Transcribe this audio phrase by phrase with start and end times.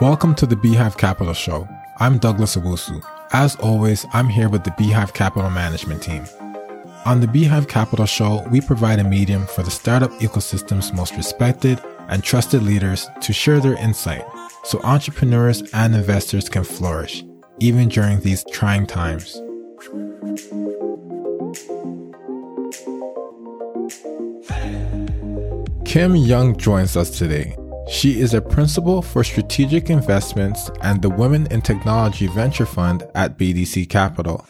[0.00, 1.68] Welcome to the Beehive Capital Show.
[1.98, 3.02] I'm Douglas Owusu.
[3.32, 6.24] As always, I'm here with the Beehive Capital Management team.
[7.04, 11.82] On the Beehive Capital Show, we provide a medium for the startup ecosystem's most respected
[12.10, 14.24] and trusted leaders to share their insight
[14.62, 17.24] so entrepreneurs and investors can flourish,
[17.58, 19.34] even during these trying times.
[25.84, 27.56] Kim Yeung joins us today.
[27.90, 33.38] She is a principal for strategic investments and the Women in Technology Venture Fund at
[33.38, 34.44] BDC Capital.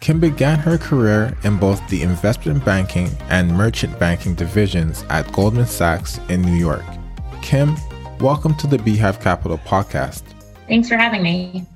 [0.00, 5.66] Kim began her career in both the investment banking and merchant banking divisions at Goldman
[5.66, 6.84] Sachs in New York.
[7.40, 7.76] Kim,
[8.20, 10.22] welcome to the Beehive Capital podcast.
[10.68, 11.66] Thanks for having me.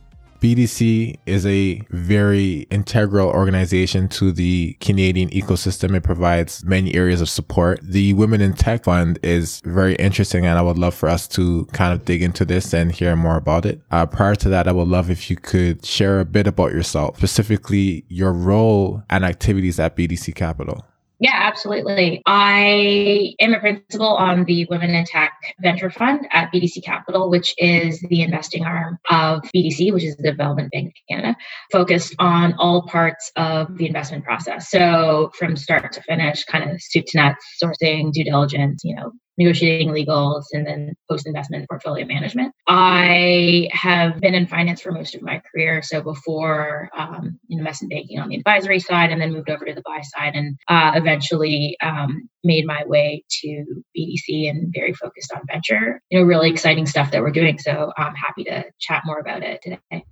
[0.47, 5.97] BDC is a very integral organization to the Canadian ecosystem.
[5.97, 7.81] It provides many areas of support.
[7.83, 11.65] The Women in Tech Fund is very interesting, and I would love for us to
[11.73, 13.81] kind of dig into this and hear more about it.
[13.91, 17.17] Uh, prior to that, I would love if you could share a bit about yourself,
[17.17, 20.87] specifically your role and activities at BDC Capital.
[21.19, 22.23] Yeah, absolutely.
[22.27, 27.55] I am a principal on the Women in Tech Venture Fund at BDC Capital, which
[27.57, 31.37] is the investing arm of BDC, which is the Development Bank of Canada,
[31.73, 34.69] focused on all parts of the investment process.
[34.69, 39.13] So from start to finish, kind of soup to nuts, sourcing, due diligence, you know,
[39.39, 42.53] negotiating legals and then post investment portfolio management.
[42.67, 45.83] I have been in finance for most of my career.
[45.83, 49.83] So before um, investment banking on the advisory side, and then moved over to the
[49.85, 53.65] buy side, and uh, eventually um, made my way to
[53.97, 56.01] BDC and very focused on venture.
[56.11, 57.59] You know, really exciting stuff that we're doing.
[57.59, 60.05] So I'm happy to chat more about it today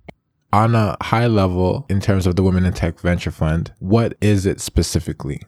[0.55, 4.47] on a high level in terms of the Women in Tech Venture Fund, what is
[4.47, 5.41] it specifically?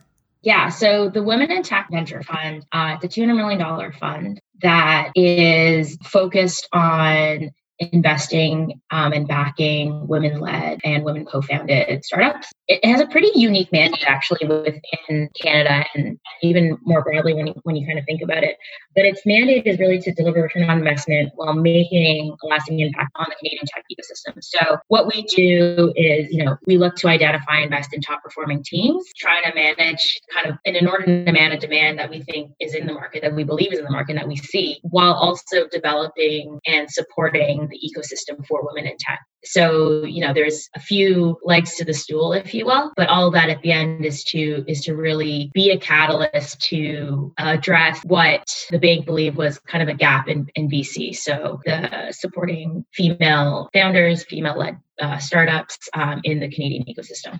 [0.47, 5.97] Yeah, so the Women in Tech Venture Fund, uh, a $200 million fund that is
[6.01, 12.51] focused on investing um, and backing women led and women co founded startups.
[12.67, 17.53] It has a pretty unique mandate actually within Canada and even more broadly when you,
[17.63, 18.57] when you kind of think about it.
[18.95, 23.11] But its mandate is really to deliver return on investment while making a lasting impact
[23.15, 24.37] on the Canadian tech ecosystem.
[24.41, 28.63] So what we do is, you know, we look to identify, invest in top performing
[28.63, 32.73] teams, trying to manage kind of an inordinate amount of demand that we think is
[32.73, 35.67] in the market, that we believe is in the market, that we see, while also
[35.71, 39.19] developing and supporting the ecosystem for women in tech.
[39.43, 43.27] So, you know, there's a few legs to the stool, if you will, but all
[43.27, 48.01] of that at the end is to is to really be a catalyst to address
[48.03, 51.15] what the bank believed was kind of a gap in, in VC.
[51.15, 57.39] So the supporting female founders, female-led uh, startups um, in the Canadian ecosystem.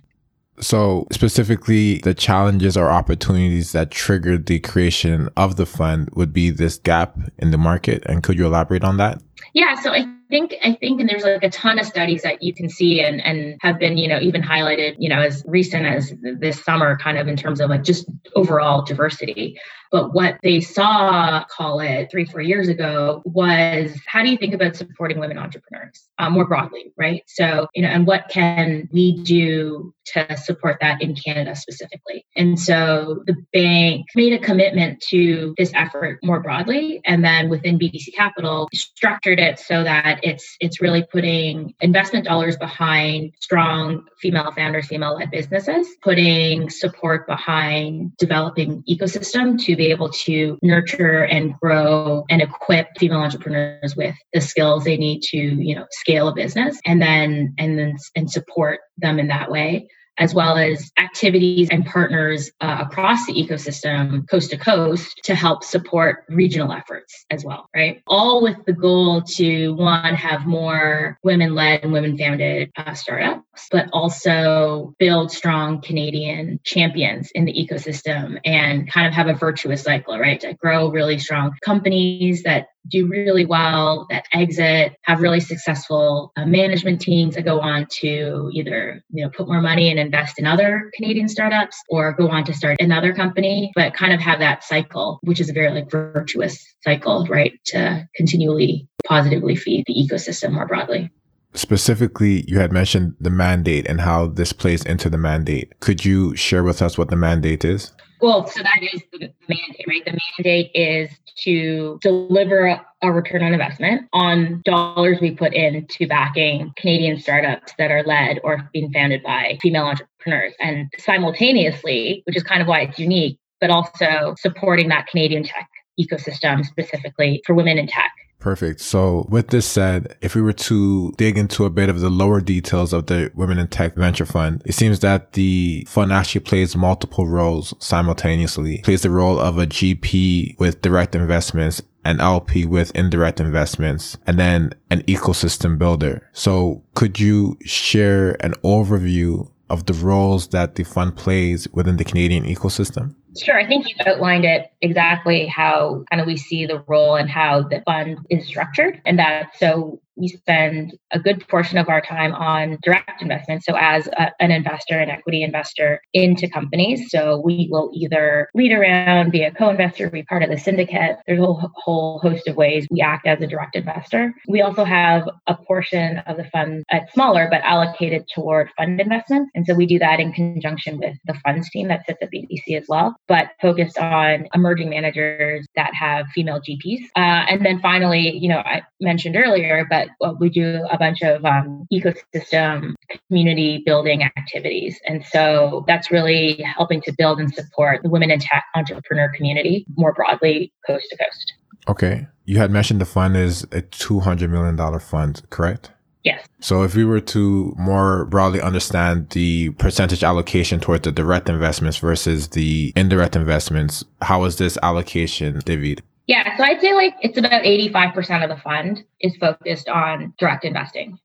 [0.59, 6.49] So, specifically, the challenges or opportunities that triggered the creation of the fund would be
[6.49, 8.03] this gap in the market.
[8.07, 9.21] And could you elaborate on that?
[9.53, 12.53] Yeah, so I think I think and there's like a ton of studies that you
[12.53, 16.13] can see and and have been you know even highlighted you know as recent as
[16.21, 19.57] this summer kind of in terms of like just overall diversity
[19.91, 24.53] but what they saw, call it three, four years ago, was how do you think
[24.53, 27.23] about supporting women entrepreneurs um, more broadly, right?
[27.27, 32.25] So, you know, and what can we do to support that in Canada specifically?
[32.35, 37.01] And so the bank made a commitment to this effort more broadly.
[37.05, 42.57] And then within BDC Capital, structured it so that it's it's really putting investment dollars
[42.57, 50.09] behind strong female founders, female led businesses, putting support behind developing ecosystem to be able
[50.09, 55.75] to nurture and grow and equip female entrepreneurs with the skills they need to, you
[55.75, 60.33] know, scale a business and then and then and support them in that way as
[60.33, 66.25] well as activities and partners uh, across the ecosystem, coast to coast, to help support
[66.29, 68.01] regional efforts as well, right?
[68.07, 73.67] All with the goal to one, have more women led and women founded uh, startups,
[73.71, 79.83] but also build strong Canadian champions in the ecosystem and kind of have a virtuous
[79.83, 80.39] cycle, right?
[80.41, 86.45] To grow really strong companies that do really well, that exit, have really successful uh,
[86.45, 90.45] management teams that go on to either you know put more money and invest in
[90.45, 94.63] other Canadian startups or go on to start another company, but kind of have that
[94.63, 97.53] cycle, which is a very like virtuous cycle, right?
[97.67, 101.09] To continually positively feed the ecosystem more broadly.
[101.53, 105.79] Specifically, you had mentioned the mandate and how this plays into the mandate.
[105.79, 107.93] Could you share with us what the mandate is?
[108.19, 110.03] Well, so that is the mandate, right?
[110.05, 111.09] The mandate is
[111.43, 112.65] to deliver
[113.01, 118.39] a, return on investment on dollars we put into backing Canadian startups that are led
[118.43, 120.53] or being founded by female entrepreneurs.
[120.59, 125.69] And simultaneously, which is kind of why it's unique, but also supporting that Canadian tech
[125.99, 128.81] ecosystem specifically for women in tech Perfect.
[128.81, 132.39] So with this said, if we were to dig into a bit of the lower
[132.39, 136.75] details of the Women in Tech Venture Fund, it seems that the fund actually plays
[136.75, 138.75] multiple roles simultaneously.
[138.75, 144.17] It plays the role of a GP with direct investments an LP with indirect investments,
[144.25, 146.29] and then an ecosystem builder.
[146.31, 152.05] So could you share an overview of the roles that the fund plays within the
[152.05, 153.13] Canadian ecosystem?
[153.41, 153.59] Sure.
[153.59, 157.63] I think you've outlined it exactly how kind of we see the role and how
[157.63, 159.01] the fund is structured.
[159.05, 163.63] And that so we spend a good portion of our time on direct investment.
[163.63, 167.09] So, as a, an investor, an equity investor into companies.
[167.09, 171.17] So, we will either lead around, be a co investor, be part of the syndicate.
[171.27, 174.33] There's a whole, whole host of ways we act as a direct investor.
[174.47, 179.51] We also have a portion of the fund, it's smaller, but allocated toward fund investments.
[179.55, 182.77] And so, we do that in conjunction with the funds team that sits at BDC
[182.77, 187.03] as well, but focused on emerging managers that have female GPs.
[187.15, 190.06] Uh, and then finally, you know, I mentioned earlier, but
[190.39, 192.93] we do a bunch of um, ecosystem
[193.27, 194.99] community building activities.
[195.05, 199.85] And so that's really helping to build and support the women in tech entrepreneur community
[199.95, 201.53] more broadly, coast to coast.
[201.87, 202.27] Okay.
[202.45, 205.91] You had mentioned the fund is a $200 million fund, correct?
[206.23, 206.45] Yes.
[206.59, 211.97] So if we were to more broadly understand the percentage allocation towards the direct investments
[211.97, 216.01] versus the indirect investments, how is this allocation divvied?
[216.27, 220.65] Yeah, so I'd say like it's about 85% of the fund is focused on direct
[220.65, 221.17] investing.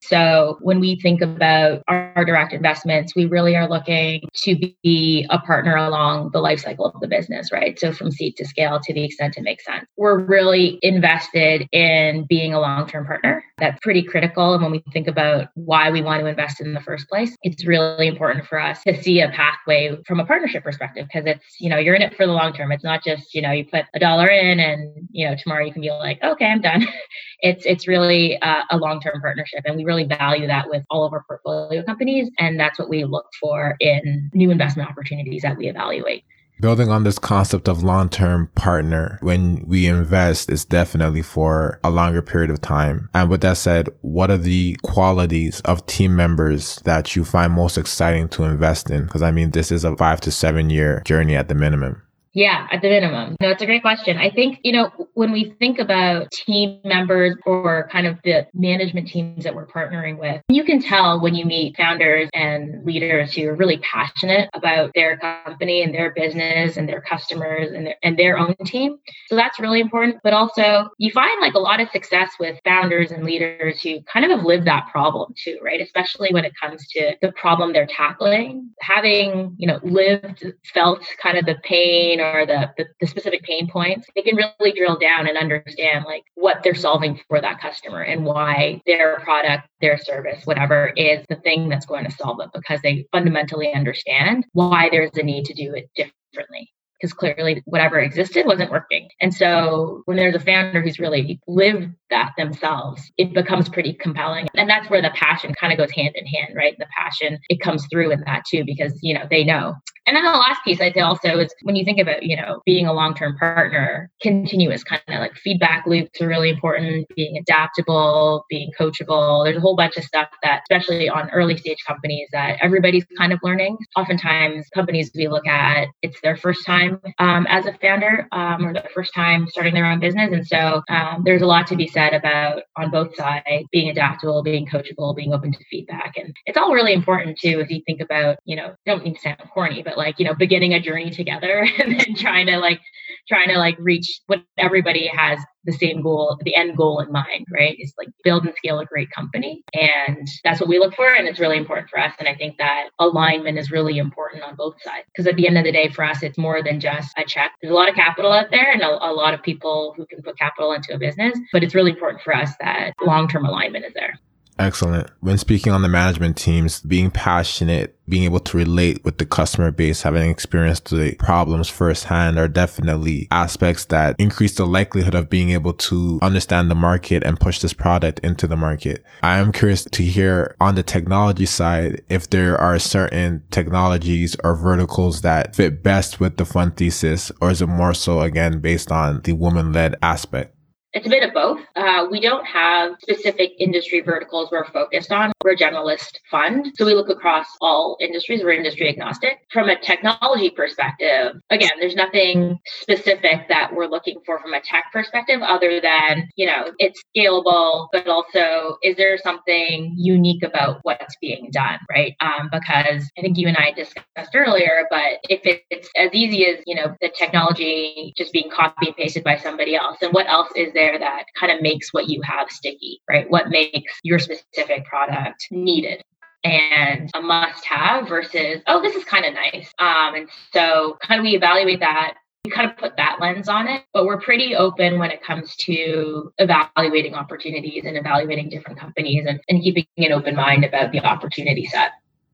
[0.00, 5.38] So when we think about our direct investments, we really are looking to be a
[5.38, 7.78] partner along the life cycle of the business, right?
[7.78, 9.86] So from seed to scale to the extent it makes sense.
[9.96, 13.44] We're really invested in being a long-term partner.
[13.58, 14.54] That's pretty critical.
[14.54, 17.66] And when we think about why we want to invest in the first place, it's
[17.66, 21.68] really important for us to see a pathway from a partnership perspective because it's, you
[21.68, 22.70] know, you're in it for the long term.
[22.70, 25.72] It's not just, you know, you put a dollar in and, you know, tomorrow you
[25.72, 26.86] can be like, okay, I'm done.
[27.40, 29.62] it's it's really a, a long-term partnership.
[29.64, 32.30] And we really value that with all of our portfolio companies.
[32.38, 36.22] And that's what we look for in new investment opportunities that we evaluate.
[36.60, 41.90] Building on this concept of long term partner, when we invest, is definitely for a
[41.90, 43.08] longer period of time.
[43.14, 47.78] And with that said, what are the qualities of team members that you find most
[47.78, 49.04] exciting to invest in?
[49.04, 52.02] Because I mean, this is a five to seven year journey at the minimum.
[52.38, 53.34] Yeah, at the minimum.
[53.40, 54.16] No, it's a great question.
[54.16, 59.08] I think, you know, when we think about team members or kind of the management
[59.08, 63.48] teams that we're partnering with, you can tell when you meet founders and leaders who
[63.48, 68.16] are really passionate about their company and their business and their customers and their, and
[68.16, 68.98] their own team.
[69.26, 70.18] So that's really important.
[70.22, 74.24] But also, you find like a lot of success with founders and leaders who kind
[74.24, 75.80] of have lived that problem too, right?
[75.80, 78.70] Especially when it comes to the problem they're tackling.
[78.80, 83.68] Having, you know, lived, felt kind of the pain or the, the, the specific pain
[83.68, 88.02] points, they can really drill down and understand like what they're solving for that customer
[88.02, 92.50] and why their product, their service, whatever is the thing that's going to solve it
[92.54, 96.68] because they fundamentally understand why there's a need to do it differently
[97.00, 99.08] because clearly whatever existed wasn't working.
[99.20, 104.48] And so when there's a founder who's really lived that themselves, it becomes pretty compelling.
[104.54, 106.76] And that's where the passion kind of goes hand in hand, right?
[106.78, 109.74] The passion, it comes through in that too, because, you know, they know.
[110.06, 112.62] And then the last piece I'd say also is when you think about, you know,
[112.64, 118.46] being a long-term partner, continuous kind of like feedback loops are really important, being adaptable,
[118.48, 119.44] being coachable.
[119.44, 123.34] There's a whole bunch of stuff that, especially on early stage companies, that everybody's kind
[123.34, 123.76] of learning.
[123.98, 126.87] Oftentimes companies we look at, it's their first time
[127.18, 130.30] um, as a founder um, or the first time starting their own business.
[130.32, 134.42] And so um, there's a lot to be said about on both sides, being adaptable,
[134.42, 136.16] being coachable, being open to feedback.
[136.16, 139.20] And it's all really important too, if you think about, you know, don't mean to
[139.20, 142.80] sound corny, but like, you know, beginning a journey together and then trying to like,
[143.28, 147.46] trying to like reach what everybody has the same goal, the end goal in mind,
[147.52, 147.76] right?
[147.78, 149.62] Is like build and scale a great company.
[149.74, 151.08] And that's what we look for.
[151.08, 152.12] And it's really important for us.
[152.18, 155.06] And I think that alignment is really important on both sides.
[155.12, 157.52] Because at the end of the day, for us, it's more than just a check.
[157.60, 160.22] There's a lot of capital out there and a, a lot of people who can
[160.22, 161.38] put capital into a business.
[161.52, 164.18] But it's really important for us that long term alignment is there.
[164.58, 165.08] Excellent.
[165.20, 169.70] When speaking on the management teams, being passionate, being able to relate with the customer
[169.70, 175.50] base, having experienced the problems firsthand are definitely aspects that increase the likelihood of being
[175.50, 179.04] able to understand the market and push this product into the market.
[179.22, 184.56] I am curious to hear on the technology side if there are certain technologies or
[184.56, 188.90] verticals that fit best with the fund thesis, or is it more so again based
[188.90, 190.54] on the woman led aspect?
[190.98, 191.60] It's a bit of both.
[191.76, 195.30] Uh, we don't have specific industry verticals we're focused on.
[195.44, 196.72] We're a generalist fund.
[196.76, 198.42] So we look across all industries.
[198.42, 199.38] We're industry agnostic.
[199.52, 204.86] From a technology perspective, again, there's nothing specific that we're looking for from a tech
[204.92, 211.14] perspective other than, you know, it's scalable, but also is there something unique about what's
[211.20, 212.16] being done, right?
[212.18, 216.58] Um, because I think you and I discussed earlier, but if it's as easy as,
[216.66, 220.48] you know, the technology just being copied and pasted by somebody else, and what else
[220.56, 223.28] is there that kind of makes what you have sticky, right?
[223.28, 226.02] What makes your specific product needed?
[226.44, 229.72] and a must have versus, oh, this is kind of nice.
[229.78, 232.14] Um, and so, kind of, we evaluate that.
[232.44, 235.54] We kind of put that lens on it, but we're pretty open when it comes
[235.56, 241.00] to evaluating opportunities and evaluating different companies and, and keeping an open mind about the
[241.00, 241.90] opportunity set.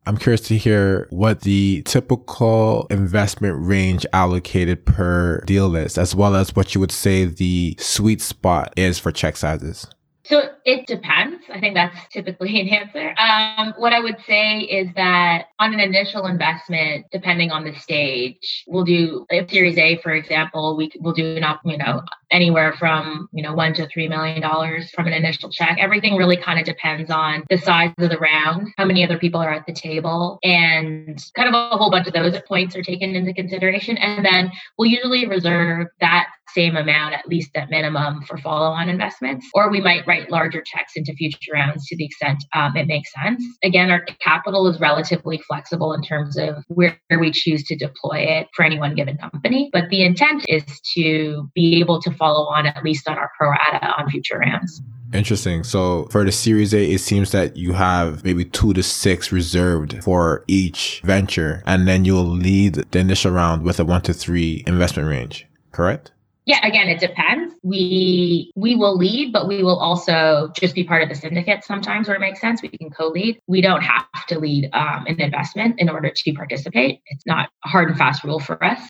[0.06, 6.36] I'm curious to hear what the typical investment range allocated per deal is, as well
[6.36, 9.86] as what you would say the sweet spot is for check sizes.
[10.24, 11.44] So it depends.
[11.52, 13.14] I think that's typically an answer.
[13.18, 18.64] Um, what I would say is that on an initial investment, depending on the stage,
[18.66, 20.76] we'll do a Series A, for example.
[20.76, 24.90] We will do an, you know, anywhere from you know one to three million dollars
[24.90, 25.76] from an initial check.
[25.78, 29.40] Everything really kind of depends on the size of the round, how many other people
[29.40, 33.14] are at the table, and kind of a whole bunch of those points are taken
[33.14, 33.96] into consideration.
[33.98, 38.88] And then we'll usually reserve that same amount, at least at minimum, for follow on
[38.88, 39.46] investments.
[39.54, 43.10] Or we might write larger checks into future rounds to the extent um, it makes
[43.12, 43.44] sense.
[43.62, 48.48] Again, our capital is relatively flexible in terms of where we choose to deploy it
[48.54, 49.70] for any one given company.
[49.72, 53.50] But the intent is to be able to follow on at least on our pro
[53.50, 54.80] rata on future rounds.
[55.12, 55.62] Interesting.
[55.62, 60.02] So for the Series A, it seems that you have maybe two to six reserved
[60.02, 64.64] for each venture, and then you'll lead the initial round with a one to three
[64.66, 66.10] investment range, correct?
[66.46, 67.54] Yeah, again, it depends.
[67.62, 72.06] We we will lead, but we will also just be part of the syndicate sometimes
[72.06, 72.60] where it makes sense.
[72.60, 73.40] We can co-lead.
[73.46, 77.00] We don't have to lead um, an investment in order to participate.
[77.06, 78.86] It's not a hard and fast rule for us.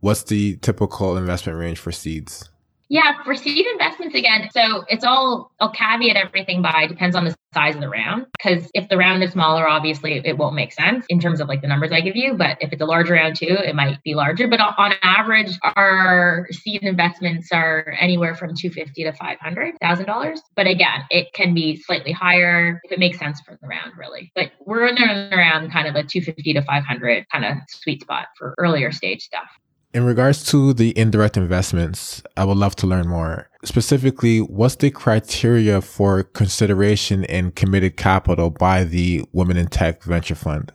[0.00, 2.48] What's the typical investment range for seeds?
[2.88, 7.34] Yeah, for seed investments again, so it's all I'll caveat everything by depends on the
[7.52, 8.26] size of the round.
[8.38, 11.62] Because if the round is smaller, obviously it won't make sense in terms of like
[11.62, 12.34] the numbers I give you.
[12.34, 14.46] But if it's a larger round too, it might be larger.
[14.46, 20.06] But on average, our seed investments are anywhere from two fifty to five hundred thousand
[20.06, 20.40] dollars.
[20.54, 24.30] But again, it can be slightly higher if it makes sense for the round, really.
[24.36, 24.98] But we're in
[25.32, 28.92] around kind of a two fifty to five hundred kind of sweet spot for earlier
[28.92, 29.48] stage stuff.
[29.96, 33.48] In regards to the indirect investments, I would love to learn more.
[33.64, 40.34] Specifically, what's the criteria for consideration in committed capital by the Women in Tech Venture
[40.34, 40.70] Fund?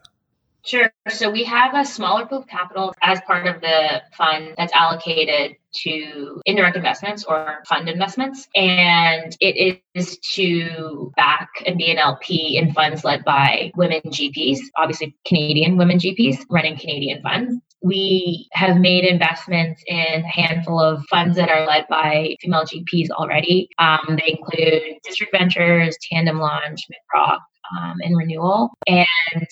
[0.63, 0.91] Sure.
[1.07, 5.55] So we have a smaller pool of capital as part of the fund that's allocated
[5.83, 8.47] to indirect investments or fund investments.
[8.55, 14.57] And it is to back and be an LP in funds led by women GPs,
[14.75, 17.61] obviously Canadian women GPs running Canadian funds.
[17.83, 23.09] We have made investments in a handful of funds that are led by female GPs
[23.09, 23.69] already.
[23.79, 27.39] Um, they include District Ventures, Tandem Launch, MidRock,
[27.77, 28.71] um, and Renewal.
[28.87, 29.47] And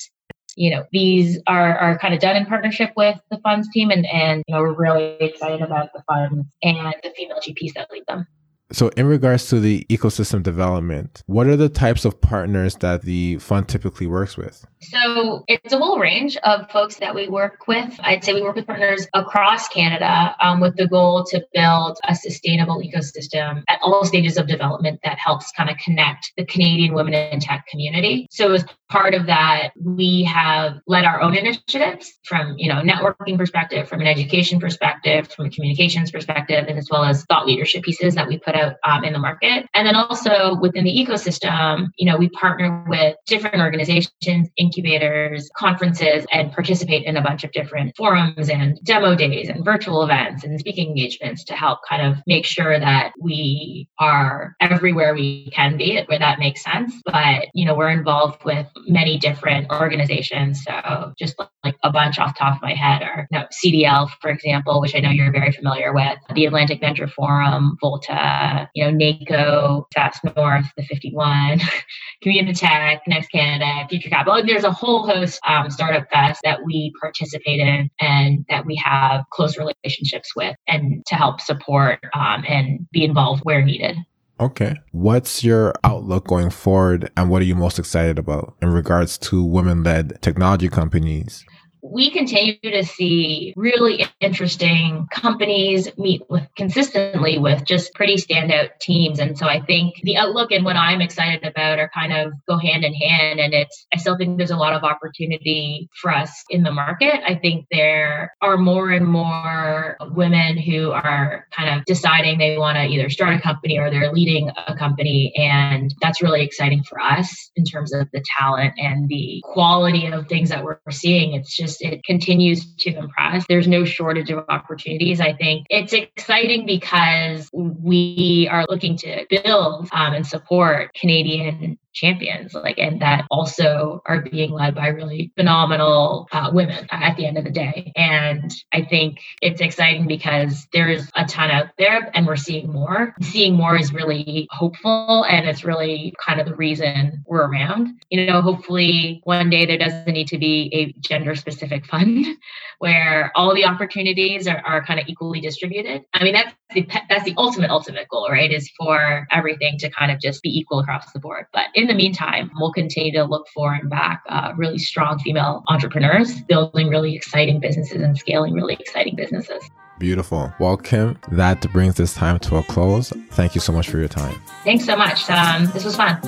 [0.56, 4.06] you know, these are, are kind of done in partnership with the funds team and,
[4.06, 8.04] and you know, we're really excited about the funds and the female GPs that lead
[8.10, 8.28] them.
[8.72, 13.38] So, in regards to the ecosystem development, what are the types of partners that the
[13.38, 14.64] fund typically works with?
[14.82, 18.00] So, it's a whole range of folks that we work with.
[18.00, 22.16] I'd say we work with partners across Canada um, with the goal to build a
[22.16, 27.14] sustainable ecosystem at all stages of development that helps kind of connect the Canadian women
[27.14, 28.28] in tech community.
[28.32, 33.38] So, as part of that, we have led our own initiatives from you know networking
[33.38, 37.84] perspective, from an education perspective, from a communications perspective, and as well as thought leadership
[37.84, 39.66] pieces that we put out um, in the market.
[39.74, 46.26] And then also within the ecosystem, you know, we partner with different organizations, incubators, conferences,
[46.32, 50.60] and participate in a bunch of different forums and demo days and virtual events and
[50.60, 56.00] speaking engagements to help kind of make sure that we are everywhere we can be
[56.08, 56.94] where that makes sense.
[57.06, 60.64] But, you know, we're involved with many different organizations.
[60.64, 64.30] So just like a bunch off top of my head are you know, CDL, for
[64.30, 68.92] example, which I know you're very familiar with, the Atlantic Venture Forum, Volta, you know,
[68.92, 71.60] NACO, SaaS North, the 51,
[72.24, 74.36] Communitech, Next Canada, Future Capital.
[74.36, 78.76] And there's a whole host um, startup fest that we participate in and that we
[78.84, 83.98] have close relationships with and to help support um, and be involved where needed.
[84.40, 84.76] Okay.
[84.92, 89.44] What's your outlook going forward and what are you most excited about in regards to
[89.44, 91.46] women led technology companies?
[91.92, 99.20] We continue to see really interesting companies meet with consistently with just pretty standout teams.
[99.20, 102.58] And so I think the outlook and what I'm excited about are kind of go
[102.58, 103.40] hand in hand.
[103.40, 107.22] And it's, I still think there's a lot of opportunity for us in the market.
[107.26, 112.78] I think there are more and more women who are kind of deciding they want
[112.78, 115.34] to either start a company or they're leading a company.
[115.36, 120.28] And that's really exciting for us in terms of the talent and the quality of
[120.28, 121.34] things that we're seeing.
[121.34, 123.46] It's just, it continues to impress.
[123.48, 125.20] There's no shortage of opportunities.
[125.20, 132.54] I think it's exciting because we are looking to build um, and support Canadian champions
[132.54, 137.38] like and that also are being led by really phenomenal uh, women at the end
[137.38, 137.92] of the day.
[137.96, 143.16] And i think it's exciting because there's a ton out there and we're seeing more.
[143.22, 147.90] Seeing more is really hopeful and it's really kind of the reason we're around.
[148.10, 152.26] You know hopefully one day there doesn't need to be a gender specific fund
[152.80, 156.04] where all the opportunities are, are kind of equally distributed.
[156.14, 160.12] I mean that's the, that's the ultimate ultimate goal right is for everything to kind
[160.12, 161.46] of just be equal across the board.
[161.52, 165.64] But in the meantime, we'll continue to look for and back uh, really strong female
[165.68, 169.64] entrepreneurs, building really exciting businesses and scaling really exciting businesses.
[169.98, 170.54] Beautiful.
[170.60, 173.12] Well, Kim, that brings this time to a close.
[173.32, 174.36] Thank you so much for your time.
[174.64, 175.30] Thanks so much.
[175.30, 176.20] Um, this was fun.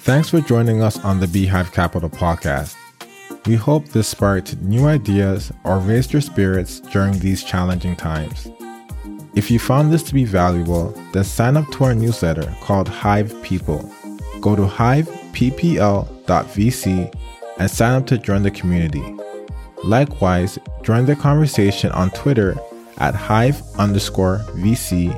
[0.00, 2.76] Thanks for joining us on the Beehive Capital podcast.
[3.46, 8.48] We hope this sparked new ideas or raised your spirits during these challenging times.
[9.38, 13.40] If you found this to be valuable, then sign up to our newsletter called Hive
[13.40, 13.88] People.
[14.40, 15.14] Go to hiveppl.vc
[17.60, 19.16] and sign up to join the community.
[19.84, 22.56] Likewise, join the conversation on Twitter
[22.96, 25.14] at hive underscore VC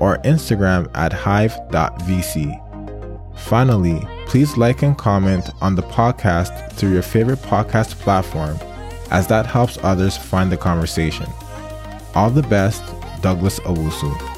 [0.00, 2.62] or Instagram at hive.vc.
[3.36, 8.56] Finally, please like and comment on the podcast through your favorite podcast platform,
[9.10, 11.26] as that helps others find the conversation.
[12.14, 14.35] All the best Douglas Owusu.